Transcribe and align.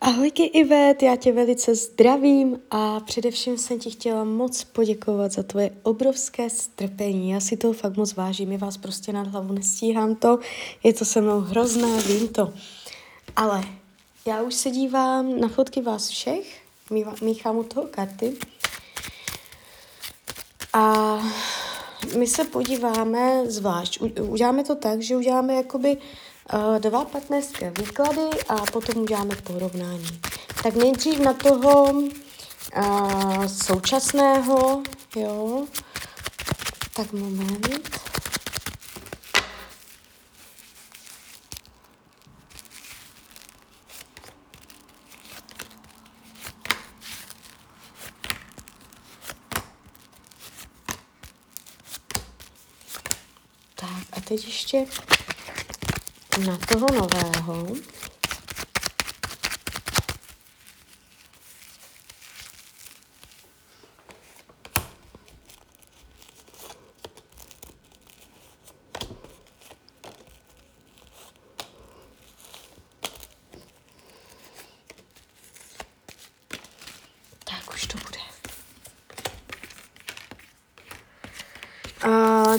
Ahojky 0.00 0.44
Ivet, 0.44 1.02
já 1.02 1.16
tě 1.16 1.32
velice 1.32 1.74
zdravím 1.74 2.60
a 2.70 3.00
především 3.00 3.58
jsem 3.58 3.78
ti 3.78 3.90
chtěla 3.90 4.24
moc 4.24 4.64
poděkovat 4.64 5.32
za 5.32 5.42
tvoje 5.42 5.70
obrovské 5.82 6.50
strpení. 6.50 7.30
Já 7.30 7.40
si 7.40 7.56
toho 7.56 7.72
fakt 7.72 7.96
moc 7.96 8.14
vážím, 8.14 8.52
je 8.52 8.58
vás 8.58 8.76
prostě 8.76 9.12
nad 9.12 9.26
hlavu 9.26 9.54
nestíhám 9.54 10.14
to, 10.14 10.38
je 10.84 10.92
to 10.92 11.04
se 11.04 11.20
mnou 11.20 11.40
hrozné, 11.40 12.00
vím 12.02 12.28
to. 12.28 12.52
Ale 13.36 13.62
já 14.26 14.42
už 14.42 14.54
se 14.54 14.70
dívám 14.70 15.40
na 15.40 15.48
fotky 15.48 15.82
vás 15.82 16.08
všech, 16.08 16.62
míchám 17.22 17.56
u 17.56 17.62
toho 17.62 17.86
karty 17.90 18.36
a 20.72 21.14
my 22.18 22.26
se 22.26 22.44
podíváme 22.44 23.50
zvlášť. 23.50 24.00
Uděláme 24.20 24.64
to 24.64 24.74
tak, 24.74 25.02
že 25.02 25.16
uděláme 25.16 25.54
jakoby 25.54 25.96
uh, 25.96 26.02
dva 26.78 27.04
partnerské 27.04 27.70
výklady 27.70 28.30
a 28.48 28.56
potom 28.56 29.02
uděláme 29.02 29.36
porovnání. 29.36 30.20
Tak 30.62 30.74
nejdřív 30.74 31.18
na 31.18 31.32
toho 31.32 31.84
uh, 31.84 33.46
současného, 33.46 34.82
jo, 35.16 35.66
tak 36.92 37.12
moment. 37.12 38.00
Tak 53.74 53.90
a 54.12 54.20
teď 54.20 54.46
ještě 54.46 54.86
na 56.46 56.58
toho 56.68 56.86
nového. 56.94 57.66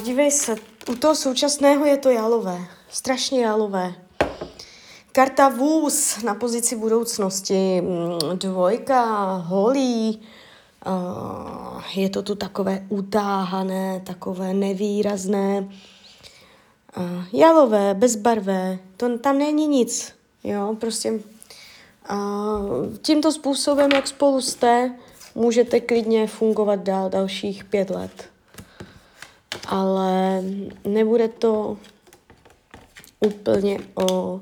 Dívej 0.04 0.32
se, 0.32 0.56
u 0.88 0.96
toho 0.96 1.16
současného 1.16 1.86
je 1.86 1.98
to 1.98 2.10
jalové 2.10 2.79
strašně 2.90 3.46
jalové. 3.46 3.94
Karta 5.12 5.50
vůz 5.50 6.24
na 6.24 6.36
pozici 6.36 6.76
budoucnosti, 6.76 7.82
mm, 7.82 8.38
dvojka, 8.38 9.34
holí, 9.36 10.22
je 11.96 12.10
to 12.10 12.22
tu 12.22 12.36
takové 12.36 12.86
utáhané, 12.90 14.02
takové 14.06 14.54
nevýrazné, 14.54 15.70
jalové, 17.34 17.94
bezbarvé, 17.94 18.80
to, 18.98 19.18
tam 19.18 19.38
není 19.38 19.68
nic, 19.68 20.14
jo, 20.44 20.76
prostě. 20.80 21.20
Tímto 23.02 23.32
způsobem, 23.32 23.92
jak 23.92 24.08
spolu 24.08 24.42
jste, 24.42 24.96
můžete 25.36 25.80
klidně 25.80 26.28
fungovat 26.28 26.80
dál 26.80 27.10
dalších 27.10 27.64
pět 27.64 27.90
let. 27.90 28.30
Ale 29.68 30.44
nebude 30.86 31.28
to 31.28 31.78
úplně 33.20 33.80
o 33.96 34.42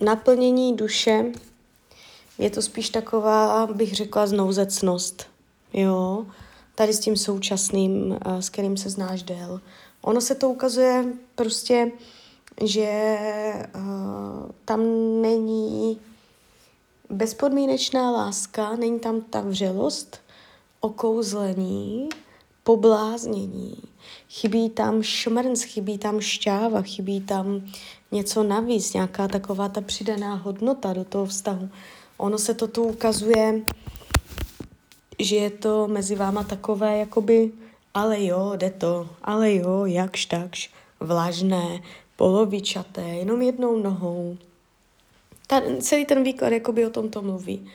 naplnění 0.00 0.76
duše. 0.76 1.24
Je 2.38 2.50
to 2.50 2.62
spíš 2.62 2.90
taková, 2.90 3.66
bych 3.66 3.94
řekla, 3.94 4.26
znouzecnost. 4.26 5.26
Jo, 5.72 6.26
tady 6.74 6.92
s 6.92 7.00
tím 7.00 7.16
současným, 7.16 8.18
s 8.40 8.48
kterým 8.48 8.76
se 8.76 8.90
znáš 8.90 9.22
dél. 9.22 9.60
Ono 10.02 10.20
se 10.20 10.34
to 10.34 10.50
ukazuje 10.50 11.04
prostě, 11.34 11.92
že 12.64 13.14
uh, 13.74 14.50
tam 14.64 14.80
není 15.22 16.00
bezpodmínečná 17.10 18.10
láska, 18.10 18.76
není 18.76 19.00
tam 19.00 19.20
ta 19.20 19.40
vřelost, 19.40 20.20
okouzlení, 20.80 22.08
pobláznění. 22.66 23.76
Chybí 24.30 24.70
tam 24.70 25.02
šmrnc, 25.02 25.62
chybí 25.62 25.98
tam 25.98 26.20
šťáva, 26.20 26.82
chybí 26.82 27.20
tam 27.20 27.62
něco 28.12 28.42
navíc, 28.42 28.92
nějaká 28.92 29.28
taková 29.28 29.68
ta 29.68 29.80
přidaná 29.80 30.34
hodnota 30.34 30.92
do 30.92 31.04
toho 31.04 31.26
vztahu. 31.26 31.68
Ono 32.16 32.38
se 32.38 32.54
to 32.54 32.68
tu 32.68 32.84
ukazuje, 32.84 33.62
že 35.18 35.36
je 35.36 35.50
to 35.50 35.88
mezi 35.88 36.14
váma 36.14 36.44
takové, 36.44 36.98
jakoby, 36.98 37.52
ale 37.94 38.24
jo, 38.24 38.52
jde 38.56 38.70
to, 38.70 39.08
ale 39.22 39.54
jo, 39.54 39.86
jakž 39.86 40.26
takž, 40.26 40.70
vlažné, 41.00 41.82
polovičaté, 42.16 43.02
jenom 43.02 43.42
jednou 43.42 43.78
nohou. 43.78 44.36
Ta, 45.46 45.62
celý 45.80 46.04
ten 46.04 46.22
výklad 46.22 46.52
jakoby 46.52 46.86
o 46.86 46.90
tomto 46.90 47.22
mluví. 47.22 47.70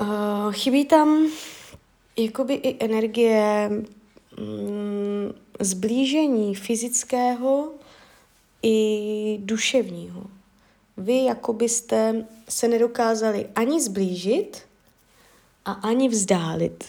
Uh, 0.00 0.52
chybí 0.52 0.84
tam 0.84 1.26
jakoby 2.16 2.54
i 2.54 2.84
energie 2.84 3.70
mm, 4.38 5.34
zblížení 5.60 6.54
fyzického 6.54 7.72
i 8.62 9.38
duševního. 9.40 10.22
Vy 10.96 11.24
jako 11.24 11.52
byste 11.52 12.26
se 12.48 12.68
nedokázali 12.68 13.46
ani 13.54 13.82
zblížit 13.82 14.62
a 15.64 15.72
ani 15.72 16.08
vzdálit. 16.08 16.84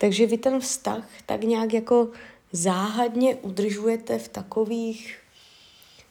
Takže 0.00 0.26
vy 0.26 0.38
ten 0.38 0.60
vztah 0.60 1.08
tak 1.26 1.42
nějak 1.42 1.72
jako 1.72 2.08
záhadně 2.52 3.36
udržujete 3.36 4.18
v 4.18 4.28
takových 4.28 5.18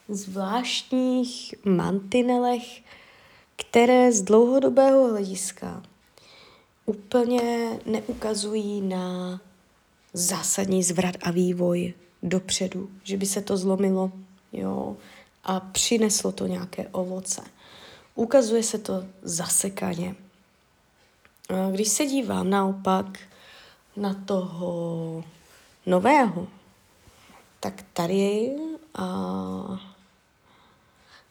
zvláštních 0.10 1.56
mantinelech, 1.66 2.82
které 3.56 4.12
z 4.12 4.22
dlouhodobého 4.22 5.08
hlediska 5.08 5.84
úplně 6.86 7.80
neukazují 7.86 8.82
na 8.82 9.40
zásadní 10.14 10.84
zvrat 10.84 11.16
a 11.22 11.32
vývoj 11.32 11.94
dopředu, 12.24 12.90
že 13.04 13.18
by 13.18 13.26
se 13.26 13.42
to 13.42 13.58
zlomilo 13.58 14.12
jo, 14.54 14.98
a 15.44 15.60
přineslo 15.60 16.32
to 16.32 16.48
nějaké 16.48 16.88
ovoce. 16.88 17.42
Ukazuje 18.16 18.64
se 18.64 18.78
to 18.78 19.06
zasekaně. 19.22 20.16
Když 21.72 21.88
se 21.88 22.06
dívám 22.06 22.50
naopak 22.50 23.20
na 23.98 24.14
toho 24.14 25.24
nového, 25.86 26.48
tak 27.60 27.86
tady 27.94 28.52
a 28.96 29.06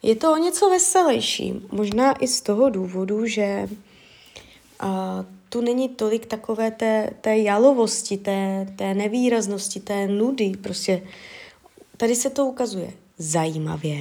je 0.01 0.15
to 0.15 0.33
o 0.33 0.37
něco 0.37 0.69
veselější. 0.69 1.53
Možná 1.71 2.13
i 2.13 2.27
z 2.27 2.41
toho 2.41 2.69
důvodu, 2.69 3.25
že 3.25 3.69
a 4.79 5.25
tu 5.53 5.61
není 5.61 5.89
tolik 5.89 6.25
takové 6.25 6.71
té, 6.71 7.09
té 7.21 7.37
jalovosti, 7.37 8.17
té, 8.17 8.67
té 8.75 8.93
nevýraznosti, 8.93 9.79
té 9.79 10.07
nudy. 10.07 10.51
Prostě 10.63 11.03
tady 11.97 12.15
se 12.15 12.29
to 12.29 12.45
ukazuje 12.45 12.93
zajímavě. 13.17 13.97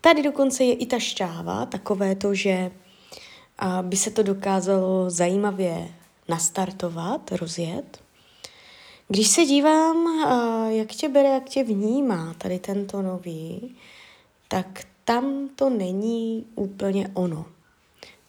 Tady 0.00 0.22
dokonce 0.22 0.64
je 0.64 0.74
i 0.74 0.86
ta 0.86 0.98
šťáva, 0.98 1.66
takové 1.66 2.14
to, 2.14 2.34
že 2.34 2.70
a 3.58 3.82
by 3.82 3.96
se 3.96 4.10
to 4.10 4.22
dokázalo 4.22 5.10
zajímavě 5.10 5.88
nastartovat, 6.28 7.32
rozjet. 7.32 8.00
Když 9.08 9.28
se 9.28 9.44
dívám, 9.44 10.24
jak 10.68 10.88
tě 10.88 11.08
bere, 11.08 11.28
jak 11.28 11.48
tě 11.48 11.64
vnímá 11.64 12.34
tady 12.38 12.58
tento 12.58 13.02
nový, 13.02 13.76
tak 14.48 14.84
tam 15.04 15.48
to 15.56 15.70
není 15.70 16.46
úplně 16.54 17.10
ono. 17.14 17.46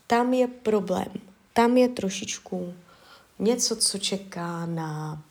Tam 0.08 0.34
je 0.34 0.48
problém 0.48 1.33
tam 1.54 1.78
je 1.78 1.90
trošičku 1.90 2.74
něco, 3.40 3.76
co 3.76 3.98
čeká 3.98 4.66
na 4.66 5.22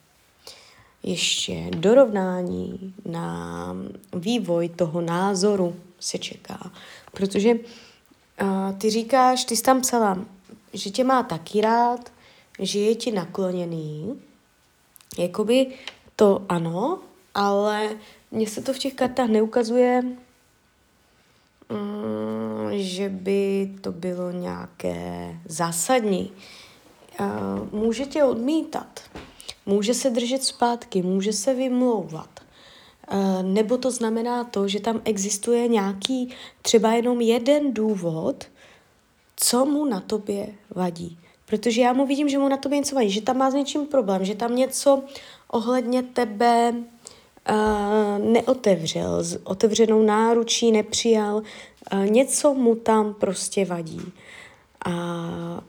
ještě 1.02 1.70
dorovnání, 1.70 2.94
na 3.04 3.76
vývoj 4.12 4.68
toho 4.68 5.00
názoru 5.00 5.76
se 6.00 6.18
čeká. 6.18 6.72
Protože 7.12 7.54
uh, 7.54 8.78
ty 8.78 8.90
říkáš, 8.90 9.44
ty 9.44 9.56
jsi 9.56 9.62
tam 9.62 9.80
psala, 9.80 10.18
že 10.72 10.90
tě 10.90 11.04
má 11.04 11.22
taky 11.22 11.60
rád, 11.60 12.12
že 12.58 12.78
je 12.78 12.94
ti 12.94 13.12
nakloněný. 13.12 14.20
Jakoby 15.18 15.66
to 16.16 16.44
ano, 16.48 16.98
ale 17.34 17.90
mně 18.30 18.46
se 18.46 18.62
to 18.62 18.72
v 18.72 18.78
těch 18.78 18.94
kartách 18.94 19.28
neukazuje, 19.28 20.02
že 22.70 23.08
by 23.08 23.72
to 23.80 23.92
bylo 23.92 24.30
nějaké 24.30 25.36
zásadní. 25.48 26.32
Může 27.72 28.06
tě 28.06 28.24
odmítat, 28.24 29.00
může 29.66 29.94
se 29.94 30.10
držet 30.10 30.44
zpátky, 30.44 31.02
může 31.02 31.32
se 31.32 31.54
vymlouvat. 31.54 32.40
Nebo 33.42 33.78
to 33.78 33.90
znamená 33.90 34.44
to, 34.44 34.68
že 34.68 34.80
tam 34.80 35.00
existuje 35.04 35.68
nějaký 35.68 36.28
třeba 36.62 36.92
jenom 36.92 37.20
jeden 37.20 37.74
důvod, 37.74 38.44
co 39.36 39.64
mu 39.64 39.84
na 39.84 40.00
tobě 40.00 40.48
vadí. 40.70 41.18
Protože 41.46 41.80
já 41.80 41.92
mu 41.92 42.06
vidím, 42.06 42.28
že 42.28 42.38
mu 42.38 42.48
na 42.48 42.56
tobě 42.56 42.78
něco 42.78 42.94
vadí, 42.94 43.10
že 43.10 43.20
tam 43.20 43.38
má 43.38 43.50
s 43.50 43.54
něčím 43.54 43.86
problém, 43.86 44.24
že 44.24 44.34
tam 44.34 44.56
něco 44.56 45.02
ohledně 45.48 46.02
tebe 46.02 46.74
neotevřel, 48.18 49.22
s 49.22 49.40
otevřenou 49.44 50.02
náručí 50.02 50.72
nepřijal, 50.72 51.42
něco 52.04 52.54
mu 52.54 52.74
tam 52.74 53.14
prostě 53.14 53.64
vadí. 53.64 54.12
A 54.84 54.94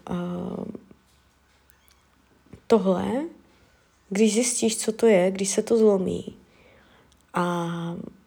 uh, 0.10 0.66
tohle, 2.68 3.06
když 4.10 4.34
zjistíš, 4.34 4.78
co 4.78 4.92
to 4.92 5.06
je, 5.06 5.32
když 5.32 5.50
se 5.50 5.64
to 5.64 5.78
zlomí 5.78 6.36
a 7.34 7.68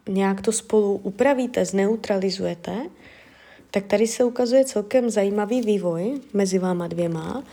nějak 0.08 0.40
to 0.40 0.52
spolu 0.52 1.00
upravíte, 1.02 1.64
zneutralizujete, 1.64 2.76
tak 3.70 3.86
tady 3.86 4.06
se 4.06 4.24
ukazuje 4.24 4.64
celkem 4.64 5.10
zajímavý 5.10 5.62
vývoj 5.62 6.20
mezi 6.32 6.58
váma 6.58 6.86
dvěma 6.86 7.44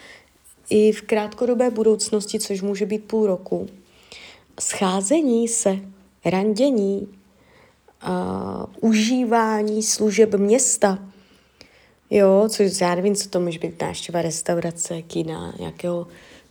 i 0.69 0.91
v 0.91 1.01
krátkodobé 1.01 1.69
budoucnosti, 1.69 2.39
což 2.39 2.61
může 2.61 2.85
být 2.85 3.03
půl 3.03 3.27
roku. 3.27 3.67
Scházení 4.59 5.47
se, 5.47 5.79
randění, 6.25 7.07
uh, 8.07 8.89
užívání 8.89 9.83
služeb 9.83 10.33
města. 10.35 10.99
Jo, 12.09 12.45
což 12.49 12.81
já 12.81 12.95
nevím, 12.95 13.15
co 13.15 13.29
to 13.29 13.39
může 13.39 13.59
být 13.59 13.81
návštěva 13.81 14.21
restaurace, 14.21 15.01
kina, 15.01 15.53
nějakého 15.59 16.07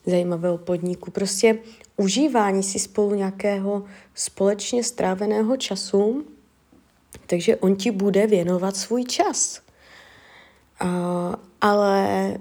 zajímavého 0.07 0.59
podniku. 0.59 1.11
Prostě 1.11 1.59
užívání 1.97 2.63
si 2.63 2.79
spolu 2.79 3.15
nějakého 3.15 3.85
společně 4.15 4.85
stráveného 4.85 5.57
času, 5.57 6.25
takže 7.27 7.57
on 7.57 7.77
ti 7.77 7.91
bude 7.91 8.27
věnovat 8.27 8.77
svůj 8.77 9.05
čas. 9.05 9.61
Uh, 10.83 11.35
ale 11.61 12.35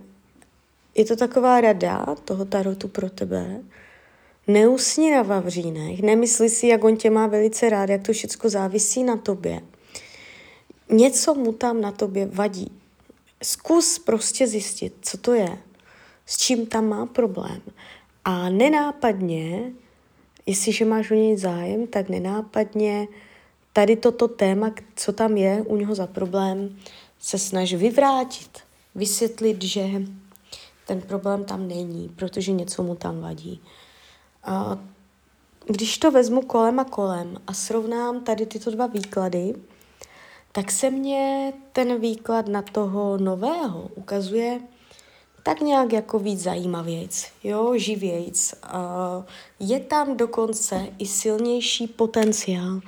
je 0.95 1.05
to 1.05 1.15
taková 1.15 1.61
rada 1.61 2.05
toho 2.25 2.45
tarotu 2.45 2.87
pro 2.87 3.09
tebe. 3.09 3.61
Neusni 4.47 5.11
na 5.11 5.21
vavřínech, 5.21 6.01
nemysli 6.01 6.49
si, 6.49 6.67
jak 6.67 6.83
on 6.83 6.97
tě 6.97 7.09
má 7.09 7.27
velice 7.27 7.69
rád, 7.69 7.89
jak 7.89 8.01
to 8.01 8.13
všechno 8.13 8.49
závisí 8.49 9.03
na 9.03 9.17
tobě. 9.17 9.61
Něco 10.89 11.33
mu 11.33 11.53
tam 11.53 11.81
na 11.81 11.91
tobě 11.91 12.25
vadí. 12.25 12.71
Zkus 13.43 13.99
prostě 13.99 14.47
zjistit, 14.47 14.93
co 15.01 15.17
to 15.17 15.33
je, 15.33 15.57
s 16.25 16.37
čím 16.37 16.65
tam 16.65 16.89
má 16.89 17.05
problém. 17.05 17.61
A 18.25 18.49
nenápadně, 18.49 19.71
jestliže 20.45 20.85
máš 20.85 21.11
o 21.11 21.13
něj 21.13 21.37
zájem, 21.37 21.87
tak 21.87 22.09
nenápadně 22.09 23.07
tady 23.73 23.95
toto 23.95 24.27
téma, 24.27 24.71
co 24.95 25.13
tam 25.13 25.37
je 25.37 25.61
u 25.67 25.75
něho 25.77 25.95
za 25.95 26.07
problém, 26.07 26.77
se 27.19 27.37
snaž 27.37 27.73
vyvrátit, 27.73 28.59
vysvětlit, 28.95 29.63
že 29.63 29.87
ten 30.87 31.01
problém 31.01 31.43
tam 31.43 31.67
není, 31.67 32.09
protože 32.15 32.51
něco 32.51 32.83
mu 32.83 32.95
tam 32.95 33.21
vadí. 33.21 33.61
Když 35.65 35.97
to 35.97 36.11
vezmu 36.11 36.41
kolem 36.41 36.79
a 36.79 36.83
kolem 36.83 37.37
a 37.47 37.53
srovnám 37.53 38.21
tady 38.21 38.45
tyto 38.45 38.71
dva 38.71 38.87
výklady, 38.87 39.55
tak 40.51 40.71
se 40.71 40.89
mně 40.89 41.53
ten 41.73 42.01
výklad 42.01 42.47
na 42.47 42.61
toho 42.61 43.17
nového 43.17 43.89
ukazuje 43.95 44.59
tak 45.43 45.61
nějak 45.61 45.93
jako 45.93 46.19
víc 46.19 46.41
zajímavějc, 46.41 47.27
jo, 47.43 47.77
živějc. 47.77 48.53
Je 49.59 49.79
tam 49.79 50.17
dokonce 50.17 50.87
i 50.97 51.05
silnější 51.05 51.87
potenciál. 51.87 52.81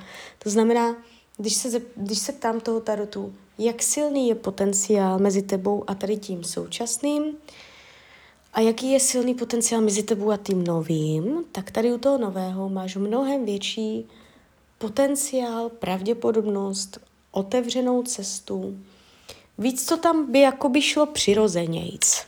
To 0.44 0.50
znamená, 0.50 0.96
když 1.38 1.54
se, 1.54 1.82
když 1.96 2.20
se 2.20 2.32
ptám 2.32 2.60
toho 2.60 2.80
tarotu, 2.80 3.34
jak 3.58 3.84
silný 3.84 4.30
je 4.30 4.36
potenciál 4.36 5.20
mezi 5.20 5.42
tebou 5.42 5.84
a 5.88 5.96
tady 5.96 6.18
tím 6.18 6.44
současným 6.44 7.38
a 8.54 8.60
jaký 8.60 8.92
je 8.92 9.00
silný 9.00 9.34
potenciál 9.34 9.82
mezi 9.82 10.04
tebou 10.04 10.32
a 10.32 10.38
tím 10.38 10.64
novým, 10.64 11.44
tak 11.52 11.72
tady 11.72 11.94
u 11.94 11.98
toho 11.98 12.18
nového 12.18 12.70
máš 12.70 12.96
mnohem 12.96 13.46
větší 13.46 14.08
potenciál, 14.78 15.70
pravděpodobnost, 15.70 16.98
otevřenou 17.32 18.04
cestu. 18.04 18.78
Víc 19.58 19.86
to 19.86 19.98
tam 19.98 20.32
by 20.32 20.40
jako 20.40 20.70
by 20.70 20.82
šlo 20.82 21.06
přirozenějc. 21.06 22.26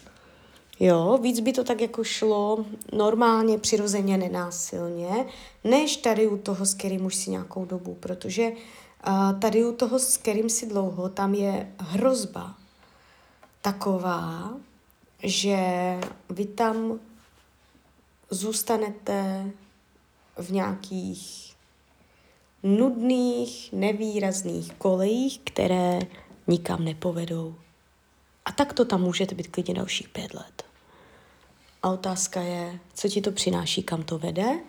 Jo, 0.80 1.20
víc 1.22 1.40
by 1.40 1.54
to 1.54 1.64
tak 1.64 1.82
jako 1.82 2.04
šlo 2.04 2.66
normálně, 2.94 3.58
přirozeně, 3.58 4.18
nenásilně, 4.18 5.26
než 5.64 5.98
tady 5.98 6.28
u 6.28 6.38
toho, 6.38 6.66
s 6.66 6.74
kterým 6.74 7.06
už 7.06 7.16
si 7.16 7.30
nějakou 7.30 7.66
dobu, 7.66 7.98
protože 8.00 8.52
uh, 8.52 9.40
tady 9.40 9.66
u 9.66 9.72
toho, 9.72 10.00
s 10.00 10.18
kterým 10.18 10.50
si 10.50 10.66
dlouho, 10.66 11.10
tam 11.10 11.34
je 11.34 11.74
hrozba 11.78 12.56
taková, 13.62 14.54
že 15.26 15.58
vy 16.30 16.46
tam 16.46 17.00
zůstanete 18.30 19.52
v 20.38 20.52
nějakých 20.52 21.56
nudných, 22.64 23.74
nevýrazných 23.74 24.74
kolejích, 24.74 25.40
které 25.44 26.00
nikam 26.48 26.86
nepovedou. 26.86 27.56
A 28.46 28.52
tak 28.52 28.74
to 28.74 28.86
tam 28.86 29.02
můžete 29.02 29.36
být 29.36 29.48
klidně 29.48 29.74
dalších 29.74 30.10
pět 30.10 30.34
let. 30.34 30.64
A 31.84 31.90
otázka 31.90 32.42
je, 32.42 32.80
co 32.94 33.10
ti 33.10 33.22
to 33.22 33.32
přináší, 33.32 33.84
kam 33.84 34.04
to 34.04 34.18
vede, 34.18 34.60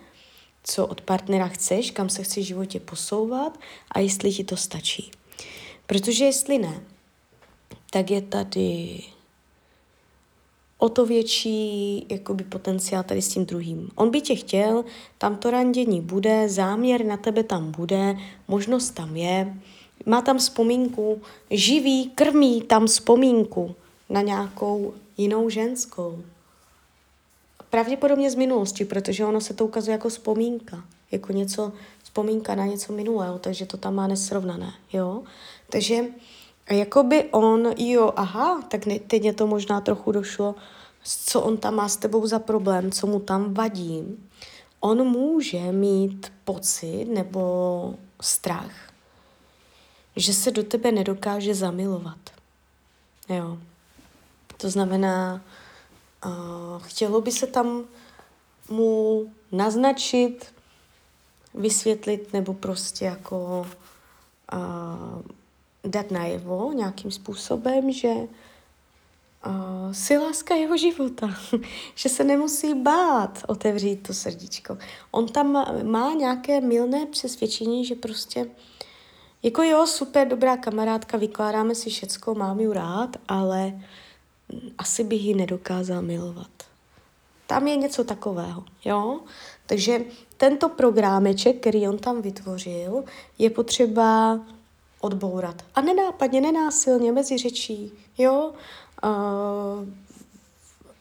co 0.62 0.86
od 0.86 1.00
partnera 1.00 1.48
chceš, 1.48 1.90
kam 1.90 2.08
se 2.08 2.22
chceš 2.22 2.44
v 2.44 2.48
životě 2.48 2.80
posouvat 2.80 3.58
a 3.90 3.98
jestli 3.98 4.32
ti 4.32 4.44
to 4.44 4.56
stačí. 4.56 5.10
Protože 5.86 6.24
jestli 6.24 6.58
ne, 6.58 6.80
tak 7.90 8.10
je 8.10 8.22
tady 8.22 9.02
o 10.78 10.88
to 10.88 11.06
větší 11.06 12.06
jakoby, 12.08 12.44
potenciál 12.44 13.02
tady 13.02 13.22
s 13.22 13.28
tím 13.28 13.46
druhým. 13.46 13.90
On 13.94 14.10
by 14.10 14.20
tě 14.20 14.34
chtěl, 14.34 14.84
tam 15.18 15.36
to 15.36 15.50
randění 15.50 16.00
bude, 16.00 16.48
záměr 16.48 17.04
na 17.04 17.16
tebe 17.16 17.42
tam 17.42 17.72
bude, 17.72 18.16
možnost 18.48 18.90
tam 18.90 19.16
je, 19.16 19.56
má 20.06 20.22
tam 20.22 20.38
vzpomínku, 20.38 21.22
živí, 21.50 22.10
krmí 22.14 22.62
tam 22.62 22.86
vzpomínku 22.86 23.74
na 24.10 24.22
nějakou 24.22 24.94
jinou 25.16 25.48
ženskou. 25.48 26.22
Pravděpodobně 27.70 28.30
z 28.30 28.34
minulosti, 28.34 28.84
protože 28.84 29.24
ono 29.24 29.40
se 29.40 29.54
to 29.54 29.64
ukazuje 29.64 29.92
jako 29.92 30.08
vzpomínka, 30.08 30.84
jako 31.12 31.32
něco, 31.32 31.72
vzpomínka 32.02 32.54
na 32.54 32.66
něco 32.66 32.92
minulého, 32.92 33.38
takže 33.38 33.66
to 33.66 33.76
tam 33.76 33.94
má 33.94 34.06
nesrovnané, 34.06 34.72
jo. 34.92 35.22
Takže 35.70 36.04
jakoby 36.70 37.24
on, 37.30 37.72
jo, 37.76 38.12
aha, 38.16 38.62
tak 38.68 38.86
ne, 38.86 38.98
teď 38.98 39.24
je 39.24 39.32
to 39.32 39.46
možná 39.46 39.80
trochu 39.80 40.12
došlo, 40.12 40.54
co 41.04 41.40
on 41.40 41.56
tam 41.56 41.74
má 41.74 41.88
s 41.88 41.96
tebou 41.96 42.26
za 42.26 42.38
problém, 42.38 42.92
co 42.92 43.06
mu 43.06 43.20
tam 43.20 43.54
vadí. 43.54 44.18
On 44.80 45.04
může 45.04 45.72
mít 45.72 46.32
pocit 46.44 47.04
nebo 47.04 47.94
strach, 48.20 48.92
že 50.16 50.34
se 50.34 50.50
do 50.50 50.62
tebe 50.62 50.92
nedokáže 50.92 51.54
zamilovat. 51.54 52.18
Jo. 53.28 53.58
To 54.56 54.70
znamená, 54.70 55.40
uh, 56.24 56.32
chtělo 56.82 57.20
by 57.20 57.32
se 57.32 57.46
tam 57.46 57.84
mu 58.68 59.24
naznačit, 59.52 60.54
vysvětlit 61.54 62.32
nebo 62.32 62.54
prostě 62.54 63.04
jako 63.04 63.66
uh, 64.52 65.22
dát 65.86 66.10
najevo 66.10 66.72
nějakým 66.72 67.10
způsobem, 67.10 67.92
že 67.92 68.08
uh, 68.08 69.92
si 69.92 70.18
láska 70.18 70.54
jeho 70.54 70.76
života, 70.76 71.34
že 71.94 72.08
se 72.08 72.24
nemusí 72.24 72.74
bát 72.74 73.42
otevřít 73.46 73.96
to 73.96 74.14
srdíčko. 74.14 74.78
On 75.10 75.28
tam 75.28 75.52
má 75.82 76.12
nějaké 76.12 76.60
milné 76.60 77.06
přesvědčení, 77.06 77.84
že 77.84 77.94
prostě 77.94 78.46
jako 79.42 79.62
jo, 79.62 79.86
super, 79.86 80.28
dobrá 80.28 80.56
kamarádka, 80.56 81.18
vykládáme 81.18 81.74
si 81.74 81.90
všecko, 81.90 82.34
mám 82.34 82.60
ju 82.60 82.72
rád, 82.72 83.16
ale 83.28 83.80
asi 84.78 85.04
bych 85.04 85.24
ji 85.24 85.34
nedokázal 85.34 86.02
milovat. 86.02 86.50
Tam 87.46 87.66
je 87.66 87.76
něco 87.76 88.04
takového, 88.04 88.64
jo? 88.84 89.20
Takže 89.66 90.00
tento 90.36 90.68
programeček, 90.68 91.60
který 91.60 91.88
on 91.88 91.98
tam 91.98 92.22
vytvořil, 92.22 93.04
je 93.38 93.50
potřeba 93.50 94.40
odbourat. 95.06 95.62
A 95.74 95.80
nenápadně, 95.80 96.40
nenásilně, 96.40 97.12
mezi 97.12 97.38
řečí, 97.38 97.92
jo? 98.18 98.52
Uh, 99.04 99.88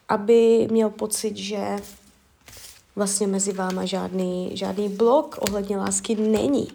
aby 0.08 0.68
měl 0.70 0.90
pocit, 0.90 1.36
že 1.36 1.76
vlastně 2.96 3.26
mezi 3.26 3.52
váma 3.52 3.84
žádný, 3.84 4.50
žádný 4.54 4.88
blok 4.88 5.38
ohledně 5.40 5.76
lásky 5.76 6.14
není. 6.14 6.68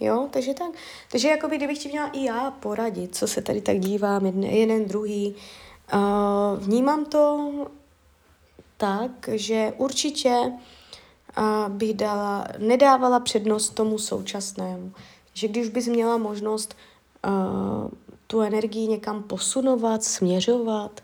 Jo, 0.00 0.28
takže 0.30 0.54
tak. 0.54 0.70
Takže 1.10 1.28
jako 1.28 1.48
by, 1.48 1.56
kdybych 1.56 1.78
ti 1.78 1.88
měla 1.88 2.08
i 2.08 2.24
já 2.24 2.50
poradit, 2.50 3.16
co 3.16 3.26
se 3.28 3.42
tady 3.42 3.60
tak 3.60 3.78
dívám, 3.78 4.26
jeden, 4.26 4.44
jeden 4.44 4.84
druhý, 4.84 5.34
uh, 5.94 6.00
vnímám 6.58 7.04
to 7.04 7.52
tak, 8.76 9.10
že 9.32 9.72
určitě 9.78 10.52
uh, 11.38 11.68
bych 11.68 11.94
dala, 11.94 12.48
nedávala 12.58 13.20
přednost 13.20 13.74
tomu 13.74 13.98
současnému. 13.98 14.92
Že 15.34 15.48
když 15.48 15.68
bys 15.68 15.86
měla 15.86 16.18
možnost 16.18 16.76
uh, 17.26 17.90
tu 18.26 18.40
energii 18.40 18.88
někam 18.88 19.22
posunovat, 19.22 20.04
směřovat, 20.04 21.00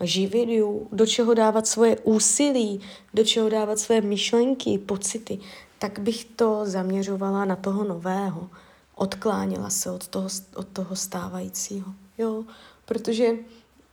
živit 0.00 0.48
ju, 0.48 0.88
do 0.92 1.06
čeho 1.06 1.34
dávat 1.34 1.66
svoje 1.66 1.98
úsilí, 1.98 2.80
do 3.14 3.24
čeho 3.24 3.48
dávat 3.48 3.78
své 3.78 4.00
myšlenky, 4.00 4.78
pocity, 4.78 5.38
tak 5.78 5.98
bych 5.98 6.24
to 6.24 6.60
zaměřovala 6.64 7.44
na 7.44 7.56
toho 7.56 7.84
nového. 7.84 8.50
Odklánila 8.94 9.70
se 9.70 9.90
od 9.90 10.08
toho, 10.08 10.28
od 10.56 10.68
toho 10.68 10.96
stávajícího. 10.96 11.92
Jo, 12.18 12.44
protože 12.84 13.32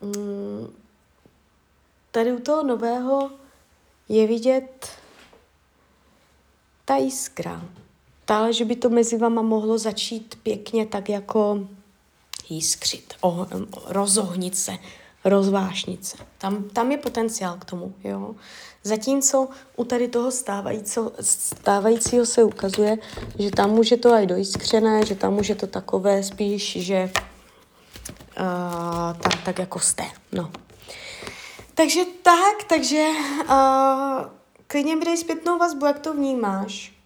mm, 0.01 0.74
tady 2.12 2.33
u 2.33 2.39
toho 2.39 2.63
nového 2.63 3.31
je 4.10 4.27
vidět 4.27 4.88
ta 6.86 6.95
jiskra. 6.95 7.65
Ta, 8.25 8.51
že 8.51 8.66
by 8.66 8.75
to 8.75 8.90
mezi 8.90 9.18
vama 9.18 9.42
mohlo 9.42 9.78
začít 9.78 10.36
pěkně 10.44 10.86
tak 10.86 11.10
jako 11.10 11.60
jiskřit, 12.50 13.13
oh, 13.22 13.46
rozohnit 13.86 14.58
se, 14.58 14.78
rozvášnit 15.25 16.06
se. 16.06 16.18
Tam, 16.38 16.63
tam 16.63 16.92
je 16.92 16.98
potenciál 16.98 17.58
k 17.58 17.66
tomu, 17.66 17.94
jo. 18.04 18.36
Zatímco 18.84 19.48
u 19.75 19.84
tady 19.84 20.08
toho 20.08 20.32
stávajícího, 20.32 21.12
stávajícího 21.22 22.25
se 22.25 22.44
ukazuje, 22.44 22.98
že 23.40 23.51
tam 23.51 23.70
může 23.70 23.98
to 23.98 24.13
aj 24.13 24.25
dojiskřené, 24.25 25.06
že 25.06 25.16
tam 25.16 25.34
může 25.34 25.56
to 25.56 25.68
takové 25.68 26.24
spíš, 26.24 26.78
že 26.80 27.12
uh, 28.40 29.22
tam 29.22 29.32
tak 29.46 29.60
jako 29.60 29.80
jste, 29.80 30.04
no. 30.32 30.51
Takže 31.74 32.01
tak, 32.22 32.63
takže 32.70 33.08
uh, 33.44 34.25
klidně 34.68 34.96
mi 34.96 35.06
dej 35.06 35.18
zpětnou 35.18 35.58
vazbu, 35.58 35.86
jak 35.86 36.00
to 36.00 36.13
vnímáš. 36.13 37.00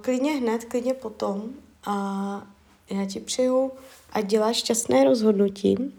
Klidně 0.00 0.32
hned, 0.32 0.64
klidně 0.64 0.94
potom. 0.94 1.42
A 1.86 2.46
já 2.90 3.06
ti 3.06 3.20
přeju, 3.20 3.72
ať 4.12 4.26
děláš 4.26 4.56
šťastné 4.56 5.04
rozhodnutí 5.04 5.94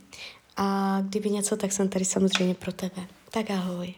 a 0.58 0.98
kdyby 1.02 1.30
něco, 1.30 1.58
tak 1.58 1.72
jsem 1.72 1.90
tady 1.90 2.06
samozřejmě 2.06 2.56
pro 2.56 2.74
tebe. 2.74 3.08
Tak 3.32 3.52
ahoj. 3.52 3.94